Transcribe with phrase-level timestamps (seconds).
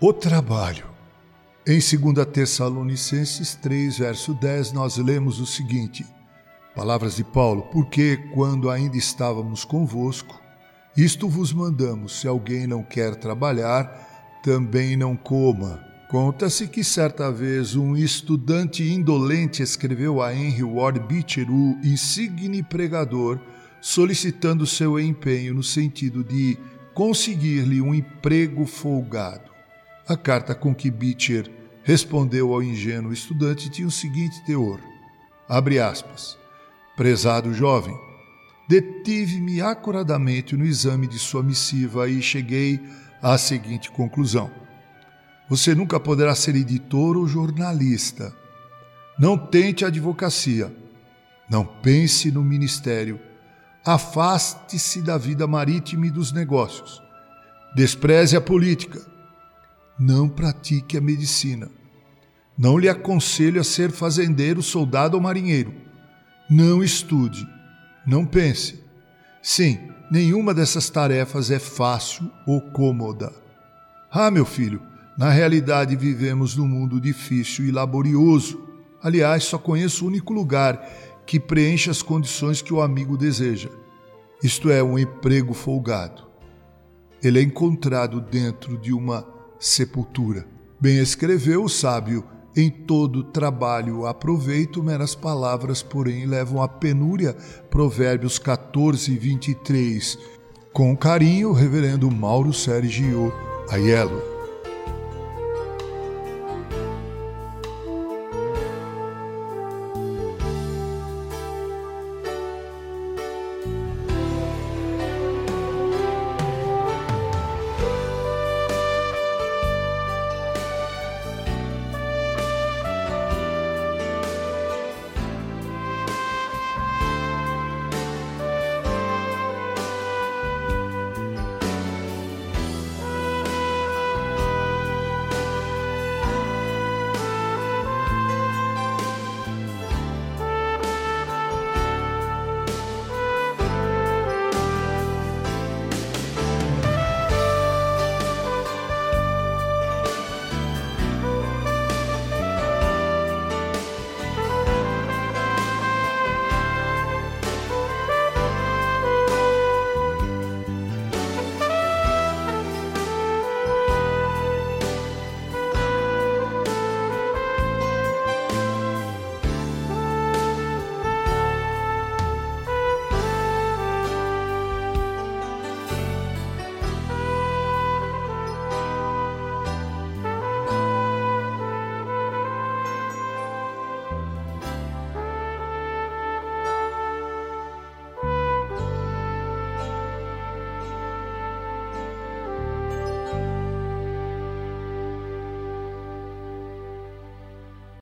[0.00, 0.86] O trabalho.
[1.66, 6.06] Em 2 Tessalonicenses 3, verso 10, nós lemos o seguinte:
[6.72, 10.40] Palavras de Paulo, porque quando ainda estávamos convosco,
[10.96, 15.84] isto vos mandamos: se alguém não quer trabalhar, também não coma.
[16.08, 23.40] Conta-se que certa vez um estudante indolente escreveu a Henry Ward Beecher, o insigne pregador,
[23.80, 26.56] solicitando seu empenho no sentido de
[26.94, 29.57] conseguir-lhe um emprego folgado.
[30.08, 31.50] A carta com que Beecher
[31.82, 34.80] respondeu ao ingênuo estudante tinha o seguinte teor:
[35.46, 36.38] abre aspas.
[36.96, 37.94] Prezado jovem,
[38.66, 42.80] detive-me acuradamente no exame de sua missiva e cheguei
[43.20, 44.50] à seguinte conclusão:
[45.46, 48.34] você nunca poderá ser editor ou jornalista.
[49.18, 50.74] Não tente a advocacia.
[51.50, 53.20] Não pense no ministério.
[53.84, 57.02] Afaste-se da vida marítima e dos negócios.
[57.74, 59.17] Despreze a política
[59.98, 61.70] não pratique a medicina.
[62.56, 65.72] Não lhe aconselho a ser fazendeiro, soldado ou marinheiro.
[66.50, 67.46] Não estude.
[68.06, 68.82] Não pense.
[69.42, 69.78] Sim,
[70.10, 73.32] nenhuma dessas tarefas é fácil ou cômoda.
[74.10, 74.82] Ah, meu filho,
[75.16, 78.60] na realidade vivemos num mundo difícil e laborioso.
[79.02, 80.84] Aliás, só conheço o único lugar
[81.26, 83.68] que preenche as condições que o amigo deseja.
[84.42, 86.26] Isto é, um emprego folgado.
[87.22, 90.46] Ele é encontrado dentro de uma sepultura.
[90.80, 92.24] Bem escreveu o sábio:
[92.56, 97.36] em todo trabalho aproveito, meras palavras, porém, levam à penúria.
[97.70, 100.18] Provérbios 14, 23.
[100.72, 103.32] Com carinho, Reverendo Mauro Sergio
[103.70, 104.37] Aiello.